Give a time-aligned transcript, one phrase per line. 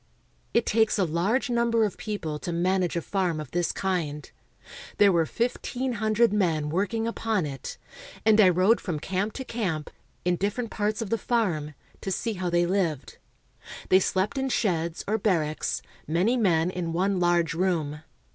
[0.51, 4.31] It takes a large number of people to manage a farm of this kind.
[4.97, 7.77] There were fifteen hundred men working upon it,
[8.25, 9.91] and I rode from camp to camp,
[10.25, 13.19] in different parts of the farm, to see how they lived.
[13.89, 18.01] They slept in sheds, or barracks, many men in one large room.